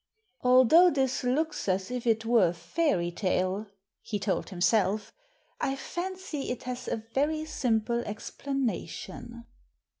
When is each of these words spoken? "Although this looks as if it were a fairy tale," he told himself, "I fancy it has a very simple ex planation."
"Although 0.41 0.89
this 0.89 1.23
looks 1.23 1.69
as 1.69 1.91
if 1.91 2.07
it 2.07 2.25
were 2.25 2.47
a 2.47 2.53
fairy 2.53 3.11
tale," 3.11 3.67
he 4.01 4.17
told 4.17 4.49
himself, 4.49 5.13
"I 5.59 5.75
fancy 5.75 6.49
it 6.49 6.63
has 6.63 6.87
a 6.87 7.03
very 7.13 7.45
simple 7.45 8.01
ex 8.07 8.31
planation." 8.31 9.43